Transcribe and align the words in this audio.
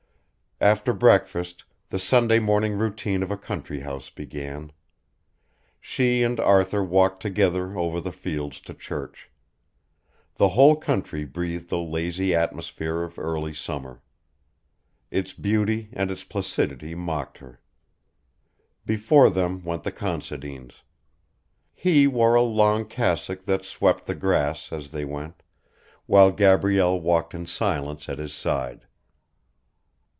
After 0.63 0.93
breakfast 0.93 1.63
the 1.89 1.97
Sunday 1.97 2.37
morning 2.37 2.73
routine 2.77 3.23
of 3.23 3.31
a 3.31 3.35
country 3.37 3.79
house 3.79 4.11
began. 4.11 4.71
She 5.79 6.21
and 6.21 6.39
Arthur 6.39 6.83
walked 6.83 7.19
together 7.23 7.75
over 7.79 7.99
the 7.99 8.11
fields 8.11 8.59
to 8.61 8.75
church. 8.75 9.31
The 10.35 10.49
whole 10.49 10.75
country 10.75 11.25
breathed 11.25 11.71
a 11.71 11.77
lazy 11.77 12.35
atmosphere 12.35 13.01
of 13.01 13.17
early 13.17 13.55
summer. 13.55 14.03
Its 15.09 15.33
beauty 15.33 15.89
and 15.93 16.11
its 16.11 16.23
placidity 16.23 16.93
mocked 16.93 17.39
her. 17.39 17.59
Before 18.85 19.31
them 19.31 19.63
went 19.63 19.81
the 19.83 19.91
Considines. 19.91 20.83
He 21.73 22.05
wore 22.05 22.35
a 22.35 22.43
long 22.43 22.85
cassock 22.85 23.45
that 23.45 23.65
swept 23.65 24.05
the 24.05 24.13
grass, 24.13 24.71
as 24.71 24.91
they 24.91 25.05
went, 25.05 25.41
while 26.05 26.29
Gabrielle 26.31 26.99
walked 27.01 27.33
in 27.33 27.47
silence 27.47 28.07
at 28.07 28.19
his 28.19 28.31
side. 28.31 28.85